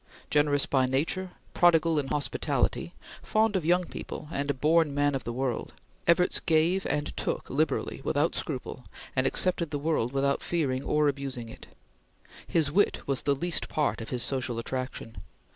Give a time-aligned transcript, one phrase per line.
[0.31, 5.25] Generous by nature, prodigal in hospitality, fond of young people, and a born man of
[5.25, 5.73] the world,
[6.07, 8.85] Evarts gave and took liberally, without scruple,
[9.15, 11.67] and accepted the world without fearing or abusing it.
[12.47, 15.17] His wit was the least part of his social attraction.